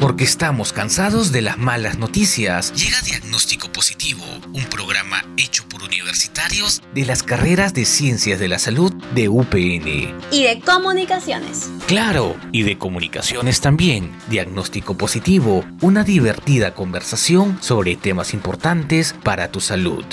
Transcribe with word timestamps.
Porque 0.00 0.24
estamos 0.24 0.72
cansados 0.72 1.32
de 1.32 1.40
las 1.40 1.56
malas 1.56 1.98
noticias. 1.98 2.72
Llega 2.74 3.00
Diagnóstico 3.00 3.72
Positivo, 3.72 4.22
un 4.52 4.64
programa 4.64 5.24
hecho 5.36 5.64
por 5.68 5.82
universitarios 5.82 6.82
de 6.94 7.06
las 7.06 7.22
carreras 7.22 7.72
de 7.72 7.84
Ciencias 7.84 8.38
de 8.38 8.48
la 8.48 8.58
Salud 8.58 8.92
de 9.14 9.28
UPN. 9.28 10.14
Y 10.30 10.42
de 10.42 10.60
Comunicaciones. 10.64 11.70
Claro, 11.86 12.36
y 12.52 12.62
de 12.64 12.76
Comunicaciones 12.76 13.60
también. 13.60 14.14
Diagnóstico 14.28 14.94
Positivo, 14.96 15.64
una 15.80 16.04
divertida 16.04 16.74
conversación 16.74 17.58
sobre 17.62 17.96
temas 17.96 18.34
importantes 18.34 19.14
para 19.22 19.50
tu 19.50 19.60
salud. 19.60 20.04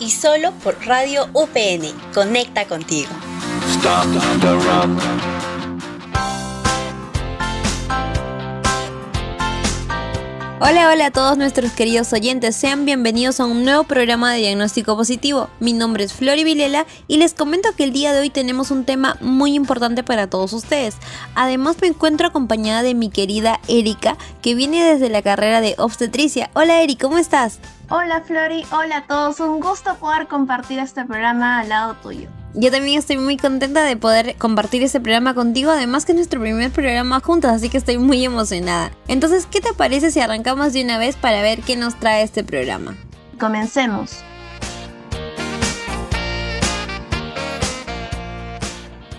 Y 0.00 0.10
solo 0.10 0.52
por 0.62 0.76
Radio 0.84 1.28
UPN. 1.32 1.92
Conecta 2.12 2.66
contigo. 2.66 3.10
Stop 3.72 4.06
the 4.40 4.52
rock. 4.52 5.43
Hola, 10.66 10.88
hola 10.88 11.06
a 11.06 11.10
todos 11.10 11.36
nuestros 11.36 11.72
queridos 11.72 12.10
oyentes, 12.14 12.56
sean 12.56 12.86
bienvenidos 12.86 13.38
a 13.38 13.44
un 13.44 13.66
nuevo 13.66 13.84
programa 13.84 14.32
de 14.32 14.38
diagnóstico 14.38 14.96
positivo. 14.96 15.50
Mi 15.60 15.74
nombre 15.74 16.04
es 16.04 16.14
Flori 16.14 16.42
Vilela 16.42 16.86
y 17.06 17.18
les 17.18 17.34
comento 17.34 17.76
que 17.76 17.84
el 17.84 17.92
día 17.92 18.14
de 18.14 18.20
hoy 18.20 18.30
tenemos 18.30 18.70
un 18.70 18.86
tema 18.86 19.18
muy 19.20 19.52
importante 19.52 20.02
para 20.02 20.26
todos 20.26 20.54
ustedes. 20.54 20.96
Además 21.34 21.76
me 21.82 21.88
encuentro 21.88 22.28
acompañada 22.28 22.82
de 22.82 22.94
mi 22.94 23.10
querida 23.10 23.60
Erika, 23.68 24.16
que 24.40 24.54
viene 24.54 24.82
desde 24.82 25.10
la 25.10 25.20
carrera 25.20 25.60
de 25.60 25.74
obstetricia. 25.76 26.48
Hola 26.54 26.80
Eri, 26.80 26.96
¿cómo 26.96 27.18
estás? 27.18 27.58
Hola 27.90 28.22
Flori, 28.22 28.64
hola 28.72 28.96
a 28.96 29.06
todos, 29.06 29.40
un 29.40 29.60
gusto 29.60 29.94
poder 29.96 30.28
compartir 30.28 30.78
este 30.78 31.04
programa 31.04 31.60
al 31.60 31.68
lado 31.68 31.94
tuyo. 32.02 32.30
Yo 32.56 32.70
también 32.70 33.00
estoy 33.00 33.18
muy 33.18 33.36
contenta 33.36 33.82
de 33.82 33.96
poder 33.96 34.36
compartir 34.36 34.84
este 34.84 35.00
programa 35.00 35.34
contigo, 35.34 35.72
además 35.72 36.04
que 36.04 36.12
es 36.12 36.16
nuestro 36.16 36.40
primer 36.40 36.70
programa 36.70 37.18
juntos, 37.18 37.50
así 37.50 37.68
que 37.68 37.78
estoy 37.78 37.98
muy 37.98 38.24
emocionada. 38.24 38.92
Entonces, 39.08 39.46
¿qué 39.50 39.60
te 39.60 39.72
parece 39.72 40.12
si 40.12 40.20
arrancamos 40.20 40.72
de 40.72 40.84
una 40.84 40.96
vez 40.98 41.16
para 41.16 41.42
ver 41.42 41.62
qué 41.62 41.76
nos 41.76 41.98
trae 41.98 42.22
este 42.22 42.44
programa? 42.44 42.96
Comencemos. 43.40 44.22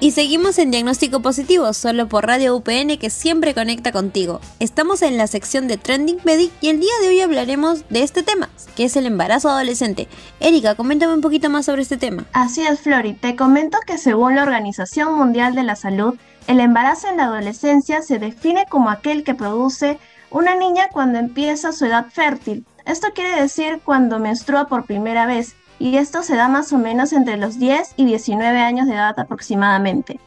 Y 0.01 0.11
seguimos 0.11 0.59
en 0.59 0.71
Diagnóstico 0.71 1.21
Positivo, 1.21 1.71
solo 1.71 2.09
por 2.09 2.27
Radio 2.27 2.55
UPN 2.57 2.97
que 2.99 3.09
siempre 3.09 3.53
conecta 3.53 3.93
contigo. 3.93 4.41
Estamos 4.59 5.01
en 5.01 5.17
la 5.17 5.25
sección 5.25 5.69
de 5.69 5.77
Trending 5.77 6.19
Medic 6.25 6.51
y 6.59 6.67
el 6.67 6.81
día 6.81 6.91
de 7.01 7.07
hoy 7.07 7.21
hablaremos 7.21 7.87
de 7.89 8.03
este 8.03 8.21
tema, 8.21 8.49
que 8.75 8.85
es 8.85 8.97
el 8.97 9.05
embarazo 9.05 9.49
adolescente. 9.49 10.09
Erika, 10.41 10.75
coméntame 10.75 11.13
un 11.13 11.21
poquito 11.21 11.49
más 11.49 11.65
sobre 11.65 11.81
este 11.81 11.95
tema. 11.95 12.25
Así 12.33 12.61
es, 12.61 12.81
Flori. 12.81 13.13
Te 13.13 13.37
comento 13.37 13.77
que 13.87 13.97
según 13.97 14.35
la 14.35 14.43
Organización 14.43 15.15
Mundial 15.15 15.55
de 15.55 15.63
la 15.63 15.77
Salud, 15.77 16.15
el 16.47 16.59
embarazo 16.59 17.07
en 17.07 17.17
la 17.17 17.25
adolescencia 17.25 18.01
se 18.01 18.19
define 18.19 18.65
como 18.69 18.89
aquel 18.89 19.23
que 19.23 19.33
produce 19.33 19.97
una 20.29 20.55
niña 20.55 20.89
cuando 20.91 21.19
empieza 21.19 21.71
su 21.71 21.85
edad 21.85 22.07
fértil. 22.11 22.65
Esto 22.85 23.07
quiere 23.15 23.41
decir 23.41 23.79
cuando 23.83 24.19
menstrua 24.19 24.67
por 24.67 24.85
primera 24.85 25.25
vez 25.25 25.55
y 25.79 25.97
esto 25.97 26.23
se 26.23 26.35
da 26.35 26.47
más 26.47 26.71
o 26.73 26.77
menos 26.77 27.13
entre 27.13 27.37
los 27.37 27.59
10 27.59 27.93
y 27.97 28.05
19 28.05 28.59
años 28.59 28.87
de 28.87 28.93
edad 28.93 29.19
aproximadamente. 29.19 30.19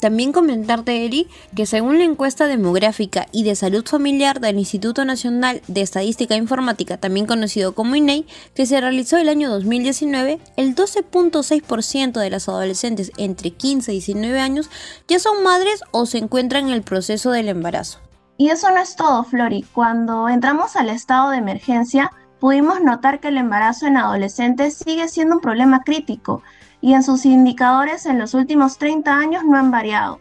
También 0.00 0.32
comentarte, 0.32 1.04
Eri, 1.04 1.28
que 1.56 1.66
según 1.66 1.98
la 1.98 2.04
encuesta 2.04 2.46
demográfica 2.46 3.26
y 3.32 3.42
de 3.42 3.56
salud 3.56 3.84
familiar 3.84 4.38
del 4.38 4.58
Instituto 4.58 5.04
Nacional 5.04 5.60
de 5.66 5.80
Estadística 5.80 6.36
Informática, 6.36 6.98
también 6.98 7.26
conocido 7.26 7.74
como 7.74 7.96
INEI, 7.96 8.24
que 8.54 8.66
se 8.66 8.80
realizó 8.80 9.16
el 9.16 9.28
año 9.28 9.50
2019, 9.50 10.38
el 10.56 10.76
12.6% 10.76 12.20
de 12.20 12.30
las 12.30 12.48
adolescentes 12.48 13.10
entre 13.16 13.50
15 13.50 13.92
y 13.92 13.96
19 13.96 14.38
años 14.38 14.70
ya 15.08 15.18
son 15.18 15.42
madres 15.42 15.82
o 15.90 16.06
se 16.06 16.18
encuentran 16.18 16.68
en 16.68 16.74
el 16.74 16.82
proceso 16.82 17.32
del 17.32 17.48
embarazo. 17.48 17.98
Y 18.36 18.50
eso 18.50 18.70
no 18.70 18.78
es 18.78 18.94
todo, 18.94 19.24
Flori. 19.24 19.64
Cuando 19.74 20.28
entramos 20.28 20.76
al 20.76 20.90
estado 20.90 21.30
de 21.30 21.38
emergencia, 21.38 22.12
pudimos 22.40 22.80
notar 22.80 23.20
que 23.20 23.28
el 23.28 23.36
embarazo 23.36 23.86
en 23.86 23.96
adolescentes 23.96 24.76
sigue 24.76 25.08
siendo 25.08 25.36
un 25.36 25.40
problema 25.40 25.82
crítico 25.82 26.42
y 26.80 26.94
en 26.94 27.02
sus 27.02 27.26
indicadores 27.26 28.06
en 28.06 28.18
los 28.18 28.34
últimos 28.34 28.78
30 28.78 29.16
años 29.16 29.44
no 29.44 29.56
han 29.56 29.70
variado. 29.70 30.20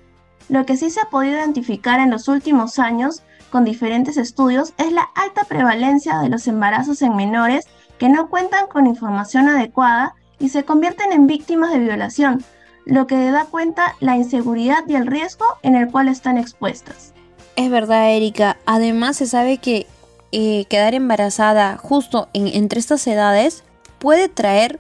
Lo 0.50 0.66
que 0.66 0.78
sí 0.78 0.90
se 0.90 1.02
ha 1.02 1.10
podido 1.10 1.36
identificar 1.36 2.00
en 2.00 2.10
los 2.10 2.28
últimos 2.28 2.80
años 2.80 3.22
con 3.52 3.64
diferentes 3.64 4.18
estudios 4.18 4.74
es 4.78 4.92
la 4.92 5.08
alta 5.16 5.44
prevalencia 5.44 6.20
de 6.20 6.30
los 6.30 6.48
embarazos 6.48 7.02
en 7.02 7.16
menores 7.16 7.66
que 7.98 8.10
no 8.10 8.30
cuentan 8.30 8.68
con 8.68 8.88
información 8.88 9.50
adecuada 9.50 10.16
y 10.40 10.50
se 10.50 10.64
convierten 10.64 11.12
en 11.12 11.28
víctimas 11.28 11.72
de 11.72 11.80
violación, 11.80 12.44
lo 12.86 13.08
que 13.08 13.32
da 13.32 13.46
cuenta 13.46 13.96
la 14.00 14.16
inseguridad 14.16 14.84
y 14.88 14.96
el 14.96 15.08
riesgo 15.08 15.46
en 15.64 15.76
el 15.76 15.92
cual 15.92 16.08
están 16.08 16.38
expuestas. 16.38 17.14
Es 17.56 17.70
verdad, 17.72 18.12
Erika. 18.12 18.58
Además, 18.66 19.18
se 19.18 19.26
sabe 19.26 19.58
que 19.58 19.88
eh, 20.32 20.66
quedar 20.70 20.94
embarazada 20.94 21.78
justo 21.78 22.30
entre 22.34 22.80
estas 22.80 23.06
edades 23.08 23.64
puede 24.00 24.30
traer 24.30 24.80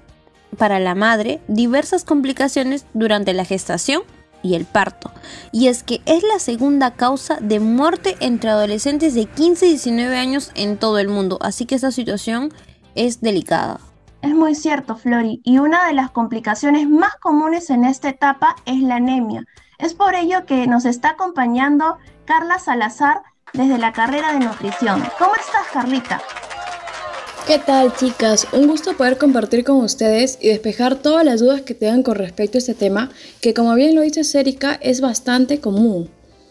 para 0.57 0.79
la 0.79 0.95
madre 0.95 1.41
diversas 1.47 2.03
complicaciones 2.03 2.85
durante 2.93 3.33
la 3.33 3.45
gestación 3.45 4.01
y 4.43 4.55
el 4.55 4.65
parto. 4.65 5.11
Y 5.51 5.67
es 5.67 5.83
que 5.83 6.01
es 6.05 6.23
la 6.23 6.39
segunda 6.39 6.91
causa 6.91 7.37
de 7.41 7.59
muerte 7.59 8.15
entre 8.19 8.49
adolescentes 8.49 9.13
de 9.13 9.25
15 9.25 9.65
y 9.65 9.69
19 9.69 10.17
años 10.17 10.51
en 10.55 10.77
todo 10.77 10.99
el 10.99 11.09
mundo. 11.09 11.37
Así 11.41 11.65
que 11.65 11.75
esta 11.75 11.91
situación 11.91 12.53
es 12.95 13.21
delicada. 13.21 13.79
Es 14.21 14.33
muy 14.33 14.55
cierto, 14.55 14.95
Flori, 14.95 15.41
y 15.43 15.59
una 15.59 15.85
de 15.87 15.93
las 15.93 16.11
complicaciones 16.11 16.89
más 16.89 17.15
comunes 17.17 17.69
en 17.69 17.85
esta 17.85 18.09
etapa 18.09 18.55
es 18.65 18.81
la 18.81 18.95
anemia. 18.95 19.45
Es 19.77 19.93
por 19.93 20.15
ello 20.15 20.45
que 20.45 20.65
nos 20.65 20.85
está 20.85 21.11
acompañando 21.11 21.97
Carla 22.25 22.57
Salazar, 22.57 23.21
desde 23.53 23.77
la 23.77 23.93
carrera 23.93 24.33
de 24.33 24.39
nutrición. 24.39 25.03
¿Cómo 25.19 25.35
estás, 25.35 25.67
Carlita? 25.73 26.21
¿Qué 27.47 27.59
tal, 27.59 27.95
chicas? 27.95 28.45
Un 28.51 28.67
gusto 28.67 28.97
poder 28.97 29.17
compartir 29.17 29.63
con 29.63 29.77
ustedes 29.77 30.37
y 30.41 30.49
despejar 30.49 30.95
todas 30.95 31.23
las 31.23 31.39
dudas 31.39 31.61
que 31.61 31.73
tengan 31.73 32.03
con 32.03 32.15
respecto 32.15 32.57
a 32.57 32.59
este 32.59 32.73
tema, 32.73 33.09
que 33.41 33.53
como 33.53 33.73
bien 33.73 33.95
lo 33.95 34.01
dice 34.01 34.21
Erika, 34.37 34.77
es 34.81 34.99
bastante 34.99 35.61
común. 35.61 36.09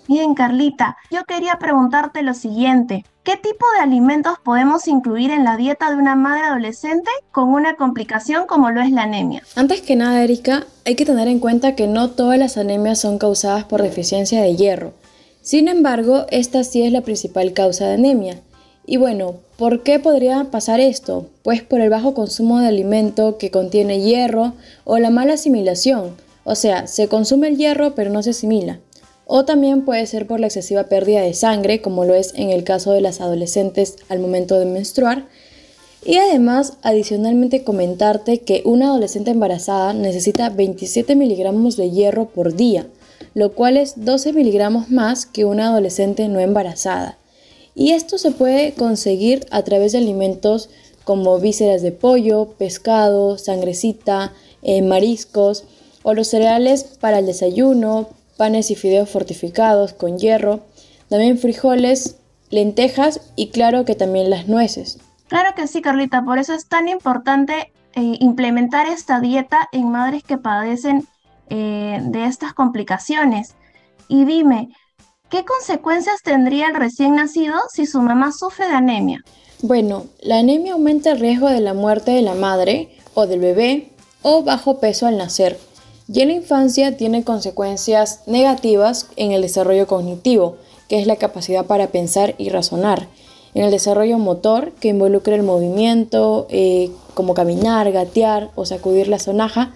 Bien, 0.08 0.34
Carlita, 0.34 0.96
yo 1.10 1.24
quería 1.24 1.58
preguntarte 1.58 2.22
lo 2.22 2.32
siguiente. 2.32 3.04
¿Qué 3.24 3.36
tipo 3.36 3.66
de 3.74 3.82
alimentos 3.82 4.38
podemos 4.42 4.86
incluir 4.86 5.32
en 5.32 5.42
la 5.42 5.56
dieta 5.56 5.90
de 5.90 5.96
una 5.96 6.14
madre 6.14 6.44
adolescente 6.44 7.10
con 7.32 7.48
una 7.48 7.74
complicación 7.74 8.46
como 8.46 8.70
lo 8.70 8.80
es 8.80 8.92
la 8.92 9.02
anemia? 9.02 9.42
Antes 9.56 9.82
que 9.82 9.96
nada, 9.96 10.22
Erika, 10.22 10.64
hay 10.84 10.94
que 10.94 11.04
tener 11.04 11.26
en 11.26 11.40
cuenta 11.40 11.74
que 11.74 11.88
no 11.88 12.10
todas 12.10 12.38
las 12.38 12.56
anemias 12.56 13.00
son 13.00 13.18
causadas 13.18 13.64
por 13.64 13.82
deficiencia 13.82 14.40
de 14.40 14.54
hierro. 14.54 14.94
Sin 15.46 15.68
embargo, 15.68 16.26
esta 16.32 16.64
sí 16.64 16.82
es 16.82 16.90
la 16.90 17.02
principal 17.02 17.52
causa 17.52 17.86
de 17.86 17.94
anemia. 17.94 18.40
Y 18.84 18.96
bueno, 18.96 19.36
¿por 19.56 19.84
qué 19.84 20.00
podría 20.00 20.48
pasar 20.50 20.80
esto? 20.80 21.28
Pues 21.44 21.62
por 21.62 21.80
el 21.80 21.88
bajo 21.88 22.14
consumo 22.14 22.58
de 22.58 22.66
alimento 22.66 23.38
que 23.38 23.52
contiene 23.52 24.00
hierro 24.00 24.54
o 24.82 24.98
la 24.98 25.10
mala 25.10 25.34
asimilación. 25.34 26.16
O 26.42 26.56
sea, 26.56 26.88
se 26.88 27.06
consume 27.06 27.46
el 27.46 27.58
hierro 27.58 27.94
pero 27.94 28.10
no 28.10 28.24
se 28.24 28.30
asimila. 28.30 28.80
O 29.24 29.44
también 29.44 29.84
puede 29.84 30.04
ser 30.06 30.26
por 30.26 30.40
la 30.40 30.48
excesiva 30.48 30.88
pérdida 30.88 31.20
de 31.20 31.32
sangre, 31.32 31.80
como 31.80 32.04
lo 32.04 32.14
es 32.14 32.32
en 32.34 32.50
el 32.50 32.64
caso 32.64 32.90
de 32.90 33.00
las 33.00 33.20
adolescentes 33.20 33.98
al 34.08 34.18
momento 34.18 34.58
de 34.58 34.66
menstruar. 34.66 35.26
Y 36.04 36.16
además, 36.16 36.72
adicionalmente 36.82 37.62
comentarte 37.62 38.40
que 38.40 38.62
una 38.64 38.86
adolescente 38.86 39.30
embarazada 39.30 39.92
necesita 39.92 40.48
27 40.48 41.14
miligramos 41.14 41.76
de 41.76 41.92
hierro 41.92 42.24
por 42.26 42.56
día 42.56 42.88
lo 43.36 43.52
cual 43.52 43.76
es 43.76 44.02
12 44.02 44.32
miligramos 44.32 44.88
más 44.90 45.26
que 45.26 45.44
una 45.44 45.66
adolescente 45.66 46.26
no 46.26 46.40
embarazada. 46.40 47.18
Y 47.74 47.92
esto 47.92 48.16
se 48.16 48.30
puede 48.30 48.72
conseguir 48.72 49.44
a 49.50 49.60
través 49.60 49.92
de 49.92 49.98
alimentos 49.98 50.70
como 51.04 51.38
vísceras 51.38 51.82
de 51.82 51.92
pollo, 51.92 52.54
pescado, 52.56 53.36
sangrecita, 53.36 54.32
eh, 54.62 54.80
mariscos 54.80 55.64
o 56.02 56.14
los 56.14 56.28
cereales 56.28 56.84
para 56.84 57.18
el 57.18 57.26
desayuno, 57.26 58.08
panes 58.38 58.70
y 58.70 58.74
fideos 58.74 59.10
fortificados 59.10 59.92
con 59.92 60.18
hierro, 60.18 60.60
también 61.10 61.36
frijoles, 61.36 62.16
lentejas 62.48 63.20
y 63.36 63.48
claro 63.48 63.84
que 63.84 63.94
también 63.94 64.30
las 64.30 64.48
nueces. 64.48 64.98
Claro 65.28 65.50
que 65.54 65.66
sí, 65.66 65.82
Carlita, 65.82 66.24
por 66.24 66.38
eso 66.38 66.54
es 66.54 66.68
tan 66.68 66.88
importante 66.88 67.70
eh, 67.96 68.16
implementar 68.18 68.86
esta 68.86 69.20
dieta 69.20 69.68
en 69.72 69.90
madres 69.90 70.22
que 70.22 70.38
padecen 70.38 71.06
eh, 71.50 72.00
de 72.02 72.26
estas 72.26 72.52
complicaciones. 72.52 73.54
Y 74.08 74.24
dime, 74.24 74.68
¿qué 75.30 75.44
consecuencias 75.44 76.22
tendría 76.22 76.68
el 76.68 76.74
recién 76.74 77.16
nacido 77.16 77.54
si 77.72 77.86
su 77.86 78.00
mamá 78.00 78.32
sufre 78.32 78.66
de 78.68 78.74
anemia? 78.74 79.22
Bueno, 79.62 80.06
la 80.20 80.38
anemia 80.38 80.74
aumenta 80.74 81.12
el 81.12 81.20
riesgo 81.20 81.48
de 81.48 81.60
la 81.60 81.74
muerte 81.74 82.10
de 82.10 82.22
la 82.22 82.34
madre 82.34 82.90
o 83.14 83.26
del 83.26 83.40
bebé 83.40 83.90
o 84.22 84.42
bajo 84.42 84.78
peso 84.80 85.06
al 85.06 85.16
nacer. 85.16 85.58
Y 86.12 86.20
en 86.20 86.28
la 86.28 86.34
infancia 86.34 86.96
tiene 86.96 87.24
consecuencias 87.24 88.22
negativas 88.26 89.08
en 89.16 89.32
el 89.32 89.42
desarrollo 89.42 89.86
cognitivo, 89.86 90.56
que 90.88 91.00
es 91.00 91.06
la 91.06 91.16
capacidad 91.16 91.66
para 91.66 91.88
pensar 91.88 92.34
y 92.38 92.48
razonar. 92.50 93.08
En 93.54 93.64
el 93.64 93.70
desarrollo 93.70 94.18
motor, 94.18 94.72
que 94.72 94.88
involucra 94.88 95.34
el 95.34 95.42
movimiento, 95.42 96.46
eh, 96.50 96.90
como 97.14 97.34
caminar, 97.34 97.90
gatear 97.90 98.50
o 98.54 98.66
sacudir 98.66 99.08
la 99.08 99.18
sonaja, 99.18 99.72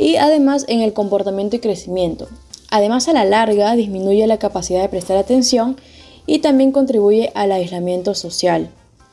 y 0.00 0.16
además 0.16 0.64
en 0.66 0.80
el 0.80 0.94
comportamiento 0.94 1.56
y 1.56 1.58
crecimiento. 1.58 2.26
Además 2.70 3.06
a 3.08 3.12
la 3.12 3.26
larga 3.26 3.74
disminuye 3.74 4.26
la 4.26 4.38
capacidad 4.38 4.80
de 4.80 4.88
prestar 4.88 5.18
atención 5.18 5.76
y 6.24 6.38
también 6.38 6.72
contribuye 6.72 7.30
al 7.34 7.52
aislamiento 7.52 8.14
social. 8.14 8.70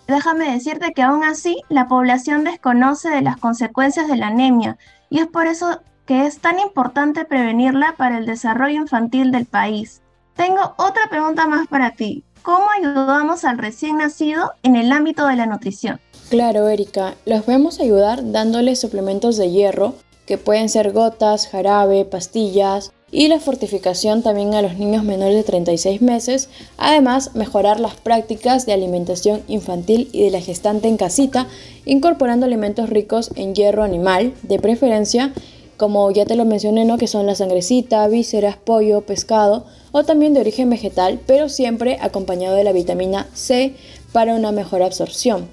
Déjame 0.07 0.50
decirte 0.50 0.94
que 0.94 1.01
aún 1.01 1.25
así 1.25 1.57
la 1.68 1.89
población 1.89 2.45
desconoce 2.45 3.10
de 3.10 3.22
las 3.22 3.36
consecuencias 3.36 4.07
de 4.07 4.16
la 4.16 4.28
anemia 4.28 4.78
y 5.10 5.19
es 5.19 5.28
por 5.28 5.48
eso 5.48 5.81
que 6.06 6.25
es 6.25 6.39
tan 6.39 6.57
importante 6.57 7.25
prevenirla 7.25 7.95
para 7.98 8.18
el 8.18 8.25
desarrollo 8.25 8.78
infantil 8.78 9.34
del 9.34 9.45
país. 9.45 10.01
Tengo 10.36 10.74
otra 10.78 11.10
pregunta 11.10 11.48
más 11.48 11.68
para 11.68 11.92
ti. 11.92 12.24
¿Cómo 12.44 12.68
ayudamos 12.80 13.44
al 13.44 13.57
recién 13.57 13.98
nacido 13.98 14.51
en 14.63 14.78
el 14.78 14.94
ámbito 14.94 15.28
de 15.28 15.36
la 15.36 15.48
nutrición? 15.48 16.00
Claro, 16.30 16.69
Erika, 16.69 17.16
los 17.25 17.44
podemos 17.44 17.81
ayudar 17.81 18.31
dándoles 18.31 18.80
suplementos 18.80 19.36
de 19.36 19.51
hierro, 19.51 19.95
que 20.27 20.38
pueden 20.38 20.69
ser 20.69 20.91
gotas, 20.91 21.47
jarabe, 21.47 22.06
pastillas, 22.06 22.91
y 23.09 23.29
la 23.29 23.39
fortificación 23.39 24.21
también 24.21 24.53
a 24.53 24.62
los 24.62 24.77
niños 24.77 25.03
menores 25.03 25.35
de 25.35 25.44
36 25.44 26.01
meses, 26.01 26.50
además 26.77 27.35
mejorar 27.35 27.79
las 27.79 27.95
prácticas 27.95 28.65
de 28.65 28.74
alimentación 28.74 29.41
infantil 29.47 30.09
y 30.12 30.24
de 30.24 30.31
la 30.31 30.41
gestante 30.41 30.89
en 30.89 30.97
casita, 30.97 31.47
incorporando 31.85 32.45
alimentos 32.45 32.89
ricos 32.89 33.31
en 33.35 33.56
hierro 33.56 33.83
animal, 33.83 34.33
de 34.44 34.59
preferencia, 34.59 35.33
como 35.77 36.12
ya 36.12 36.25
te 36.25 36.35
lo 36.35 36.44
mencioné, 36.44 36.83
¿no? 36.83 36.97
que 36.97 37.07
son 37.07 37.27
la 37.27 37.35
sangrecita, 37.35 38.07
vísceras, 38.09 38.57
pollo, 38.57 39.01
pescado, 39.01 39.65
o 39.94 40.03
también 40.03 40.33
de 40.33 40.41
origen 40.41 40.69
vegetal, 40.69 41.19
pero 41.25 41.47
siempre 41.47 41.97
acompañado 42.01 42.56
de 42.56 42.65
la 42.65 42.74
vitamina 42.74 43.27
C 43.33 43.74
para 44.12 44.35
una 44.35 44.51
mejor 44.51 44.83
absorción. 44.83 45.47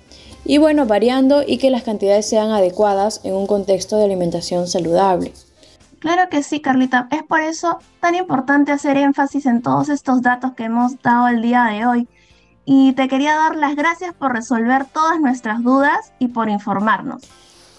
Y 0.45 0.59
bueno, 0.59 0.87
variando 0.87 1.43
y 1.47 1.59
que 1.59 1.71
las 1.71 1.83
cantidades 1.83 2.29
sean 2.29 2.51
adecuadas 2.51 3.21
en 3.25 3.35
un 3.35 3.47
contexto 3.47 3.97
de 3.97 4.05
alimentación 4.05 4.67
saludable. 4.69 5.33
Claro 6.01 6.29
que 6.29 6.43
sí, 6.43 6.61
Carlita. 6.61 7.09
Es 7.11 7.23
por 7.23 7.41
eso 7.41 7.79
tan 8.01 8.15
importante 8.15 8.73
hacer 8.73 8.99
énfasis 8.99 9.47
en 9.47 9.63
todos 9.63 9.89
estos 9.89 10.21
datos 10.21 10.53
que 10.53 10.65
hemos 10.65 11.01
dado 11.03 11.29
el 11.29 11.41
día 11.41 11.65
de 11.65 11.87
hoy. 11.87 12.09
Y 12.67 12.93
te 12.93 13.09
quería 13.09 13.35
dar 13.35 13.57
las 13.57 13.75
gracias 13.75 14.13
por 14.13 14.35
resolver 14.35 14.85
todas 14.85 15.19
nuestras 15.19 15.63
dudas 15.63 16.13
y 16.19 16.29
por 16.29 16.51
informarnos. 16.51 17.23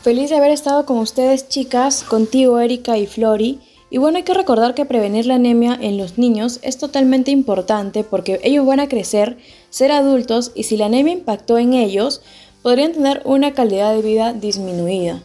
Feliz 0.01 0.31
de 0.31 0.37
haber 0.37 0.51
estado 0.51 0.87
con 0.87 0.97
ustedes, 0.97 1.49
chicas, 1.49 2.03
contigo, 2.03 2.59
Erika 2.59 2.97
y 2.97 3.05
Flori. 3.05 3.61
Y 3.91 3.99
bueno, 3.99 4.17
hay 4.17 4.23
que 4.23 4.33
recordar 4.33 4.73
que 4.73 4.85
prevenir 4.85 5.27
la 5.27 5.35
anemia 5.35 5.77
en 5.79 5.97
los 5.97 6.17
niños 6.17 6.59
es 6.63 6.79
totalmente 6.79 7.29
importante 7.29 8.03
porque 8.03 8.39
ellos 8.43 8.65
van 8.65 8.79
a 8.79 8.89
crecer, 8.89 9.37
ser 9.69 9.91
adultos 9.91 10.51
y 10.55 10.63
si 10.63 10.77
la 10.77 10.87
anemia 10.87 11.13
impactó 11.13 11.59
en 11.59 11.73
ellos, 11.73 12.21
podrían 12.65 12.93
tener 12.93 13.21
una 13.25 13.53
calidad 13.53 13.93
de 13.93 14.01
vida 14.01 14.33
disminuida. 14.33 15.21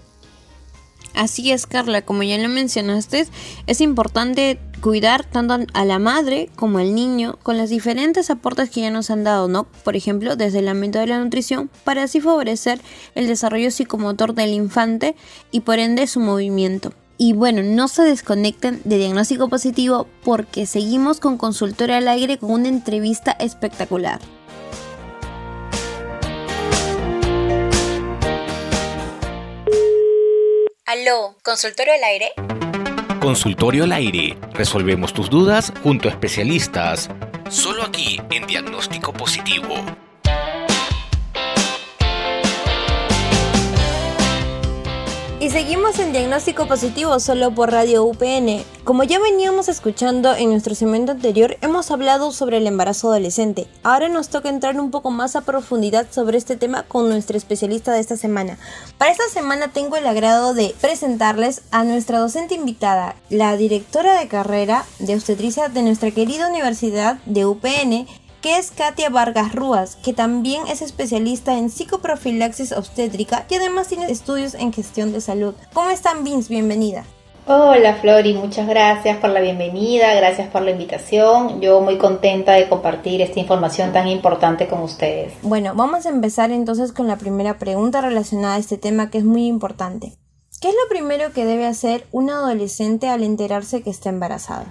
Así 1.14 1.52
es, 1.52 1.66
Carla, 1.66 2.02
como 2.02 2.22
ya 2.22 2.36
lo 2.36 2.50
mencionaste, 2.50 3.26
es 3.66 3.80
importante 3.80 4.60
cuidar 4.82 5.24
tanto 5.24 5.56
a 5.72 5.84
la 5.86 5.98
madre 5.98 6.50
como 6.54 6.76
al 6.76 6.94
niño 6.94 7.38
con 7.42 7.56
los 7.56 7.70
diferentes 7.70 8.28
aportes 8.28 8.68
que 8.68 8.82
ya 8.82 8.90
nos 8.90 9.08
han 9.10 9.24
dado, 9.24 9.48
¿no? 9.48 9.64
Por 9.84 9.96
ejemplo, 9.96 10.36
desde 10.36 10.58
el 10.58 10.68
ámbito 10.68 10.98
de 10.98 11.06
la 11.06 11.18
nutrición, 11.18 11.70
para 11.82 12.02
así 12.02 12.20
favorecer 12.20 12.78
el 13.14 13.26
desarrollo 13.26 13.70
psicomotor 13.70 14.34
del 14.34 14.50
infante 14.50 15.16
y 15.50 15.60
por 15.60 15.78
ende 15.78 16.08
su 16.08 16.20
movimiento. 16.20 16.92
Y 17.16 17.32
bueno, 17.32 17.62
no 17.62 17.88
se 17.88 18.02
desconecten 18.02 18.82
de 18.84 18.98
diagnóstico 18.98 19.48
positivo 19.48 20.08
porque 20.24 20.66
seguimos 20.66 21.20
con 21.20 21.38
consultorio 21.38 21.96
al 21.96 22.08
aire 22.08 22.36
con 22.36 22.50
una 22.50 22.68
entrevista 22.68 23.32
espectacular. 23.32 24.20
Aló, 30.90 31.36
¿consultorio 31.44 31.94
al 31.94 32.02
aire? 32.02 32.32
Consultorio 33.20 33.84
al 33.84 33.92
aire. 33.92 34.36
Resolvemos 34.54 35.14
tus 35.14 35.30
dudas 35.30 35.72
junto 35.84 36.08
a 36.08 36.10
especialistas. 36.10 37.08
Solo 37.48 37.84
aquí 37.84 38.20
en 38.32 38.44
Diagnóstico 38.48 39.12
Positivo. 39.12 39.68
Seguimos 45.50 45.98
en 45.98 46.12
diagnóstico 46.12 46.68
positivo 46.68 47.18
solo 47.18 47.52
por 47.52 47.72
Radio 47.72 48.04
UPN. 48.04 48.62
Como 48.84 49.02
ya 49.02 49.18
veníamos 49.18 49.68
escuchando 49.68 50.32
en 50.36 50.50
nuestro 50.50 50.76
segmento 50.76 51.10
anterior, 51.10 51.56
hemos 51.60 51.90
hablado 51.90 52.30
sobre 52.30 52.58
el 52.58 52.68
embarazo 52.68 53.08
adolescente. 53.08 53.66
Ahora 53.82 54.08
nos 54.08 54.28
toca 54.28 54.48
entrar 54.48 54.78
un 54.78 54.92
poco 54.92 55.10
más 55.10 55.34
a 55.34 55.40
profundidad 55.40 56.06
sobre 56.12 56.38
este 56.38 56.56
tema 56.56 56.84
con 56.84 57.08
nuestra 57.08 57.36
especialista 57.36 57.92
de 57.92 57.98
esta 57.98 58.16
semana. 58.16 58.58
Para 58.96 59.10
esta 59.10 59.28
semana 59.28 59.72
tengo 59.72 59.96
el 59.96 60.06
agrado 60.06 60.54
de 60.54 60.72
presentarles 60.80 61.62
a 61.72 61.82
nuestra 61.82 62.20
docente 62.20 62.54
invitada, 62.54 63.16
la 63.28 63.56
directora 63.56 64.20
de 64.20 64.28
carrera 64.28 64.84
de 65.00 65.14
obstetricia 65.14 65.68
de 65.68 65.82
nuestra 65.82 66.12
querida 66.12 66.48
Universidad 66.48 67.18
de 67.26 67.46
UPN, 67.46 68.06
que 68.40 68.56
es 68.56 68.70
Katia 68.70 69.10
Vargas 69.10 69.54
Rúas, 69.54 69.96
que 69.96 70.12
también 70.12 70.66
es 70.68 70.82
especialista 70.82 71.58
en 71.58 71.70
psicoprofilaxis 71.70 72.72
obstétrica 72.72 73.44
y 73.48 73.54
además 73.54 73.88
tiene 73.88 74.10
estudios 74.10 74.54
en 74.54 74.72
gestión 74.72 75.12
de 75.12 75.20
salud. 75.20 75.54
¿Cómo 75.72 75.90
están, 75.90 76.24
Vince? 76.24 76.52
Bienvenida. 76.52 77.04
Hola 77.46 77.94
Flori, 77.94 78.34
muchas 78.34 78.68
gracias 78.68 79.18
por 79.18 79.30
la 79.30 79.40
bienvenida, 79.40 80.14
gracias 80.14 80.48
por 80.48 80.62
la 80.62 80.70
invitación. 80.70 81.60
Yo 81.60 81.80
muy 81.80 81.98
contenta 81.98 82.52
de 82.52 82.68
compartir 82.68 83.22
esta 83.22 83.40
información 83.40 83.92
tan 83.92 84.06
importante 84.06 84.68
con 84.68 84.82
ustedes. 84.82 85.32
Bueno, 85.42 85.74
vamos 85.74 86.06
a 86.06 86.10
empezar 86.10 86.52
entonces 86.52 86.92
con 86.92 87.08
la 87.08 87.16
primera 87.16 87.58
pregunta 87.58 88.02
relacionada 88.02 88.54
a 88.54 88.58
este 88.58 88.78
tema 88.78 89.10
que 89.10 89.18
es 89.18 89.24
muy 89.24 89.46
importante. 89.46 90.12
¿Qué 90.60 90.68
es 90.68 90.74
lo 90.74 90.88
primero 90.90 91.32
que 91.32 91.46
debe 91.46 91.66
hacer 91.66 92.06
un 92.12 92.30
adolescente 92.30 93.08
al 93.08 93.22
enterarse 93.22 93.82
que 93.82 93.90
está 93.90 94.10
embarazada? 94.10 94.66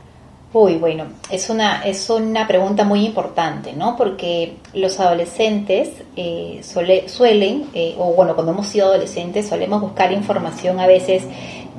Uy, 0.51 0.77
bueno, 0.77 1.03
es 1.29 1.51
una, 1.51 1.83
es 1.83 2.09
una 2.09 2.47
pregunta 2.47 2.83
muy 2.83 3.05
importante, 3.05 3.73
¿no? 3.73 3.95
Porque 3.95 4.57
los 4.73 4.99
adolescentes 4.99 5.91
eh, 6.15 6.61
suelen, 6.63 7.67
eh, 7.75 7.95
o 7.99 8.13
bueno, 8.13 8.33
cuando 8.33 8.53
hemos 8.53 8.65
sido 8.65 8.87
adolescentes, 8.87 9.47
solemos 9.47 9.79
buscar 9.79 10.11
información 10.11 10.79
a 10.79 10.87
veces 10.87 11.23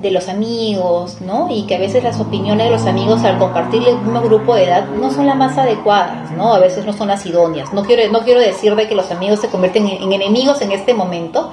de 0.01 0.13
los 0.13 0.29
amigos, 0.29 1.21
¿no? 1.21 1.49
Y 1.51 1.67
que 1.67 1.75
a 1.75 1.79
veces 1.81 2.05
las 2.05 2.21
opiniones 2.21 2.67
de 2.67 2.71
los 2.71 2.87
amigos 2.87 3.25
al 3.25 3.39
compartir 3.39 3.83
el 3.89 3.99
mismo 3.99 4.21
grupo 4.23 4.55
de 4.55 4.67
edad 4.67 4.87
no 4.89 5.11
son 5.11 5.27
las 5.27 5.37
más 5.37 5.59
adecuadas, 5.59 6.31
¿no? 6.31 6.55
A 6.55 6.61
veces 6.61 6.87
no 6.87 6.93
son 6.93 7.09
las 7.09 7.27
idóneas. 7.27 7.73
No 7.73 7.83
quiero, 7.83 8.11
no 8.13 8.21
quiero 8.21 8.39
decir 8.39 8.77
de 8.77 8.87
que 8.87 8.95
los 8.95 9.11
amigos 9.11 9.41
se 9.41 9.49
convierten 9.49 9.89
en, 9.89 10.13
enemigos 10.13 10.63
en 10.63 10.71
este 10.71 10.95
momento, 10.95 11.51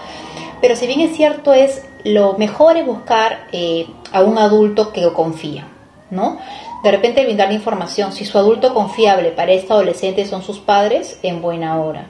pero 0.61 0.75
si 0.75 0.85
bien 0.85 0.99
es 0.99 1.17
cierto 1.17 1.51
es, 1.51 1.83
lo 2.03 2.33
mejor 2.33 2.77
es 2.77 2.85
buscar 2.85 3.47
eh, 3.51 3.87
a 4.13 4.21
un 4.21 4.37
adulto 4.37 4.93
que 4.93 5.11
confía, 5.13 5.67
¿no? 6.11 6.37
De 6.87 6.91
repente 6.91 7.25
brindar 7.25 7.51
información. 7.51 8.13
Si 8.13 8.23
su 8.23 8.37
adulto 8.37 8.73
confiable 8.73 9.31
para 9.31 9.51
esta 9.51 9.73
adolescente 9.73 10.25
son 10.25 10.41
sus 10.41 10.59
padres, 10.59 11.19
en 11.21 11.41
buena 11.41 11.81
hora. 11.81 12.07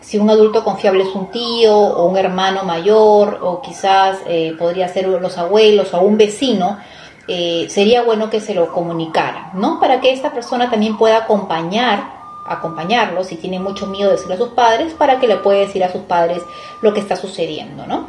Si 0.00 0.18
un 0.18 0.30
adulto 0.30 0.62
confiable 0.62 1.02
es 1.02 1.12
un 1.16 1.32
tío 1.32 1.76
o 1.76 2.06
un 2.06 2.16
hermano 2.16 2.62
mayor 2.62 3.40
o 3.42 3.60
quizás 3.60 4.18
eh, 4.28 4.54
podría 4.56 4.86
ser 4.86 5.08
los 5.08 5.36
abuelos 5.36 5.92
o 5.94 6.00
un 6.02 6.16
vecino, 6.16 6.78
eh, 7.26 7.66
sería 7.70 8.04
bueno 8.04 8.30
que 8.30 8.40
se 8.40 8.54
lo 8.54 8.72
comunicara, 8.72 9.50
¿no? 9.54 9.80
Para 9.80 10.00
que 10.00 10.12
esta 10.12 10.30
persona 10.30 10.70
también 10.70 10.96
pueda 10.96 11.16
acompañar, 11.16 12.12
acompañarlo 12.46 13.24
si 13.24 13.34
tiene 13.34 13.58
mucho 13.58 13.88
miedo 13.88 14.10
de 14.10 14.12
decirle 14.14 14.34
a 14.34 14.38
sus 14.38 14.50
padres, 14.50 14.92
para 14.92 15.18
que 15.18 15.26
le 15.26 15.38
pueda 15.38 15.58
decir 15.58 15.82
a 15.82 15.90
sus 15.90 16.02
padres 16.02 16.40
lo 16.82 16.94
que 16.94 17.00
está 17.00 17.16
sucediendo, 17.16 17.84
¿no? 17.88 18.06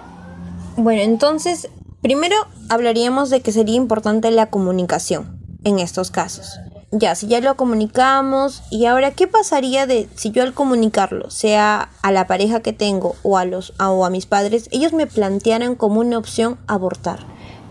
Bueno, 0.77 1.01
entonces, 1.01 1.71
primero 2.03 2.35
hablaríamos 2.69 3.31
de 3.31 3.41
que 3.41 3.51
sería 3.51 3.75
importante 3.75 4.29
la 4.29 4.51
comunicación 4.51 5.40
en 5.63 5.79
estos 5.79 6.11
casos. 6.11 6.59
Ya, 6.91 7.15
si 7.15 7.27
ya 7.27 7.39
lo 7.39 7.55
comunicamos, 7.55 8.63
y 8.69 8.85
ahora, 8.85 9.11
¿qué 9.11 9.25
pasaría 9.27 9.87
de 9.87 10.09
si 10.15 10.31
yo 10.31 10.43
al 10.43 10.53
comunicarlo, 10.53 11.29
sea 11.29 11.89
a 12.01 12.11
la 12.11 12.27
pareja 12.27 12.61
que 12.61 12.73
tengo 12.73 13.15
o 13.23 13.37
a 13.37 13.45
los 13.45 13.73
o 13.79 14.03
a 14.03 14.09
mis 14.09 14.25
padres, 14.25 14.67
ellos 14.71 14.91
me 14.91 15.07
plantearan 15.07 15.75
como 15.75 16.01
una 16.01 16.17
opción 16.17 16.57
abortar? 16.67 17.19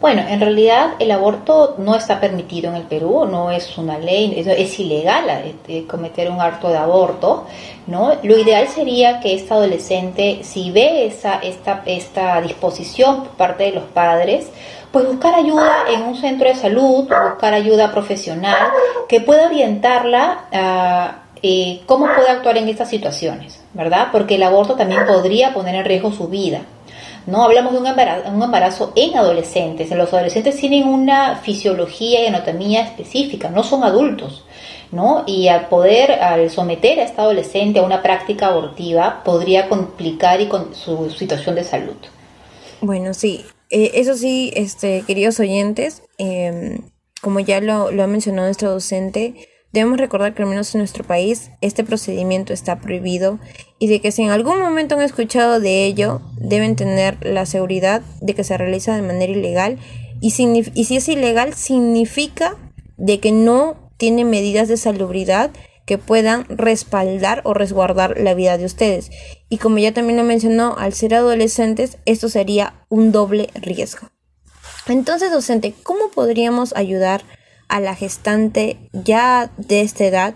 Bueno, 0.01 0.23
en 0.27 0.41
realidad 0.41 0.93
el 0.99 1.11
aborto 1.11 1.75
no 1.77 1.95
está 1.95 2.21
permitido 2.21 2.71
en 2.71 2.77
el 2.77 2.85
Perú, 2.85 3.27
no 3.27 3.51
es 3.51 3.77
una 3.77 3.99
ley, 3.99 4.33
es, 4.35 4.81
ilegal 4.81 5.29
eh, 5.69 5.85
cometer 5.87 6.31
un 6.31 6.41
acto 6.41 6.71
de 6.71 6.79
aborto, 6.79 7.45
¿no? 7.87 8.15
Lo 8.23 8.39
ideal 8.39 8.67
sería 8.69 9.21
que 9.21 9.35
esta 9.35 9.57
adolescente, 9.57 10.41
si 10.43 10.71
ve 10.71 11.05
esa, 11.05 11.35
esta, 11.41 11.83
esta 11.85 12.41
disposición 12.41 13.25
por 13.25 13.33
parte 13.33 13.65
de 13.65 13.73
los 13.73 13.85
padres, 13.85 14.49
pues 14.93 15.07
buscar 15.07 15.35
ayuda 15.35 15.85
en 15.89 16.03
un 16.03 16.17
centro 16.17 16.49
de 16.49 16.55
salud, 16.55 17.09
buscar 17.09 17.55
ayuda 17.55 17.93
profesional 17.93 18.71
que 19.09 19.21
pueda 19.21 19.47
orientarla 19.47 20.45
a 20.53 21.23
eh, 21.43 21.81
cómo 21.87 22.07
puede 22.07 22.29
actuar 22.29 22.59
en 22.59 22.69
estas 22.69 22.91
situaciones, 22.91 23.63
¿verdad? 23.73 24.09
Porque 24.13 24.35
el 24.35 24.43
aborto 24.43 24.75
también 24.75 25.07
podría 25.07 25.55
poner 25.55 25.75
en 25.75 25.85
riesgo 25.85 26.13
su 26.13 26.29
vida. 26.29 26.63
No 27.27 27.45
hablamos 27.45 27.73
de 27.73 27.79
un 27.79 27.87
embarazo, 27.87 28.31
un 28.31 28.43
embarazo 28.43 28.93
en 28.97 29.17
adolescentes. 29.17 29.91
Los 29.91 30.13
adolescentes 30.13 30.57
tienen 30.57 30.89
una 30.89 31.37
fisiología 31.37 32.23
y 32.23 32.27
anatomía 32.27 32.83
específica, 32.83 33.49
no 33.49 33.63
son 33.63 33.85
adultos. 33.85 34.45
¿no? 34.93 35.23
Y 35.25 35.47
al 35.47 35.69
poder, 35.69 36.13
al 36.13 36.51
someter 36.51 36.99
a 36.99 37.05
esta 37.05 37.23
adolescente 37.23 37.79
a 37.79 37.83
una 37.83 38.03
práctica 38.03 38.49
abortiva, 38.49 39.23
podría 39.25 39.69
complicar 39.69 40.41
y 40.41 40.49
con 40.49 40.75
su 40.75 41.11
situación 41.11 41.55
de 41.55 41.63
salud. 41.63 41.95
Bueno, 42.81 43.15
sí, 43.15 43.45
eh, 43.71 43.93
eso 43.95 44.17
sí, 44.17 44.53
este, 44.55 45.03
queridos 45.07 45.41
oyentes, 45.41 46.03
em, 46.19 46.79
como 47.21 47.41
ya 47.41 47.61
lo, 47.61 47.89
ha 47.89 48.07
mencionado 48.07 48.47
nuestro 48.47 48.71
docente, 48.71 49.49
Debemos 49.73 50.01
recordar 50.01 50.35
que 50.35 50.43
al 50.43 50.49
menos 50.49 50.75
en 50.75 50.81
nuestro 50.81 51.05
país 51.05 51.53
este 51.61 51.85
procedimiento 51.85 52.53
está 52.53 52.81
prohibido 52.81 53.39
y 53.79 53.87
de 53.87 54.01
que 54.01 54.11
si 54.11 54.23
en 54.23 54.31
algún 54.31 54.59
momento 54.59 54.97
han 54.97 55.03
escuchado 55.03 55.61
de 55.61 55.85
ello, 55.85 56.23
deben 56.41 56.75
tener 56.75 57.25
la 57.25 57.47
seguridad 57.47 58.03
de 58.21 58.35
que 58.35 58.43
se 58.43 58.59
realiza 58.59 58.97
de 58.97 59.03
manera 59.03 59.31
ilegal 59.31 59.79
y, 60.21 60.35
y 60.75 60.85
si 60.85 60.97
es 60.97 61.09
ilegal 61.09 61.55
significa 61.55 62.57
de 62.97 63.21
que 63.21 63.31
no 63.31 63.93
tiene 63.97 64.25
medidas 64.25 64.67
de 64.67 64.77
salubridad 64.77 65.53
que 65.91 65.99
puedan 65.99 66.45
respaldar 66.49 67.41
o 67.43 67.53
resguardar 67.53 68.17
la 68.17 68.35
vida 68.35 68.57
de 68.57 68.65
ustedes. 68.65 69.11
Y 69.49 69.59
como 69.59 69.79
ya 69.79 69.93
también 69.93 70.19
lo 70.19 70.23
mencionó, 70.23 70.77
al 70.79 70.93
ser 70.93 71.17
adolescentes, 71.17 71.99
esto 72.05 72.29
sería 72.29 72.75
un 72.89 73.11
doble 73.11 73.51
riesgo. 73.55 74.07
Entonces, 74.87 75.33
docente, 75.33 75.75
¿cómo 75.83 76.13
podríamos 76.15 76.77
ayudar 76.77 77.23
a 77.67 77.81
la 77.81 77.97
gestante 77.97 78.77
ya 78.93 79.51
de 79.57 79.81
esta 79.81 80.05
edad 80.05 80.35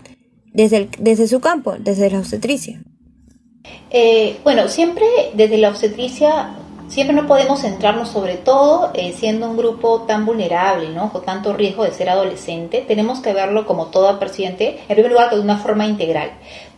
desde, 0.51 0.89
desde 0.99 1.25
su 1.29 1.39
campo, 1.39 1.77
desde 1.79 2.11
la 2.11 2.19
obstetricia? 2.19 2.83
Eh, 3.91 4.35
bueno, 4.43 4.67
siempre 4.67 5.05
desde 5.35 5.57
la 5.57 5.69
obstetricia, 5.69 6.53
siempre 6.95 7.13
no 7.13 7.27
podemos 7.27 7.59
centrarnos 7.59 8.07
sobre 8.07 8.37
todo 8.37 8.91
eh, 8.93 9.13
siendo 9.13 9.49
un 9.49 9.57
grupo 9.57 10.03
tan 10.03 10.25
vulnerable, 10.25 10.87
¿no? 10.91 11.11
Con 11.11 11.25
tanto 11.25 11.51
riesgo 11.51 11.83
de 11.83 11.91
ser 11.91 12.09
adolescente, 12.09 12.85
tenemos 12.87 13.19
que 13.19 13.33
verlo 13.33 13.65
como 13.65 13.87
todo 13.87 14.17
paciente, 14.17 14.79
en 14.87 14.95
primer 14.95 15.11
lugar, 15.11 15.29
de 15.29 15.41
una 15.41 15.57
forma 15.57 15.85
integral. 15.85 16.31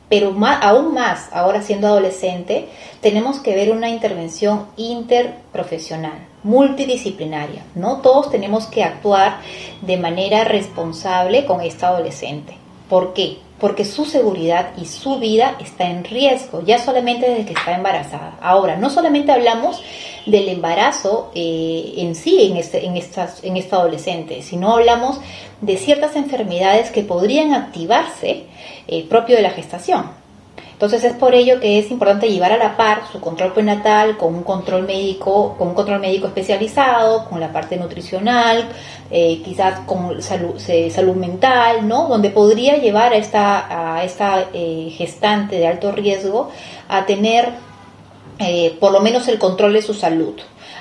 Pero 0.10 0.36
aún 0.64 0.96
más, 0.96 1.30
ahora 1.34 1.62
siendo 1.62 1.86
adolescente, 1.86 2.68
tenemos 3.00 3.38
que 3.38 3.54
ver 3.54 3.72
una 3.72 3.90
intervención 3.90 4.66
interprofesional, 4.76 6.18
multidisciplinaria, 6.42 7.62
¿no? 7.76 7.98
Todos 7.98 8.32
tenemos 8.32 8.66
que 8.66 8.84
actuar 8.84 9.38
de 9.82 9.98
manera 9.98 10.46
responsable 10.46 11.46
con 11.46 11.62
esta 11.62 11.90
adolescente. 11.90 12.58
¿Por 12.90 13.14
qué? 13.14 13.38
Porque 13.60 13.86
su 13.86 14.06
seguridad 14.06 14.72
y 14.78 14.86
su 14.86 15.18
vida 15.18 15.58
está 15.60 15.90
en 15.90 16.04
riesgo, 16.04 16.62
ya 16.64 16.78
solamente 16.78 17.28
desde 17.30 17.46
que 17.46 17.54
está 17.54 17.76
embarazada. 17.76 18.38
Ahora, 18.42 18.76
no 18.78 18.90
solamente 18.90 19.32
hablamos 19.32 19.82
del 20.28 20.50
embarazo 20.50 21.32
eh, 21.34 21.94
en 21.98 22.14
sí 22.14 22.50
en, 22.52 22.58
este, 22.58 22.86
en, 22.86 22.98
estas, 22.98 23.44
en 23.44 23.58
esta 23.58 23.78
adolescente, 23.78 24.42
sino 24.42 24.74
hablamos 24.74 25.20
de 25.62 25.78
ciertas 25.78 26.16
enfermedades 26.16 26.92
que 26.92 27.02
podrían 27.04 27.54
activarse 27.54 28.44
eh, 28.88 29.06
propio 29.10 29.36
de 29.36 29.42
la 29.42 29.52
gestación. 29.52 30.17
Entonces 30.78 31.04
es 31.06 31.14
por 31.14 31.34
ello 31.34 31.60
que 31.60 31.80
es 31.80 31.90
importante 31.90 32.30
llevar 32.30 32.52
a 32.52 32.58
la 32.58 32.78
par 32.78 33.02
su 33.12 33.20
control 33.20 33.52
prenatal 33.52 34.16
con 34.16 34.36
un 34.36 34.44
control 34.44 34.84
médico, 34.86 35.56
con 35.58 35.70
un 35.70 35.74
control 35.74 36.00
médico 36.00 36.28
especializado, 36.28 37.26
con 37.28 37.40
la 37.40 37.52
parte 37.52 37.78
nutricional, 37.78 38.70
eh, 39.10 39.42
quizás 39.44 39.80
con 39.88 40.22
salud, 40.22 40.60
salud, 40.60 41.16
mental, 41.16 41.88
¿no? 41.88 42.08
Donde 42.08 42.30
podría 42.30 42.78
llevar 42.78 43.12
a 43.14 44.04
esta, 44.04 44.50
eh, 44.54 44.94
gestante 44.96 45.56
de 45.56 45.66
alto 45.66 45.92
riesgo 45.92 46.52
a 46.88 47.08
tener 47.08 47.54
eh, 48.38 48.78
por 48.80 48.92
lo 48.92 49.00
menos 49.00 49.28
el 49.30 49.40
control 49.40 49.74
de 49.74 49.82
su 49.82 49.96
salud. 49.96 50.36